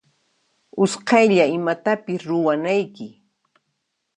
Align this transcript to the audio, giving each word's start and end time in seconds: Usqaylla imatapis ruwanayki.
Usqaylla 0.83 1.45
imatapis 1.57 2.21
ruwanayki. 2.29 3.07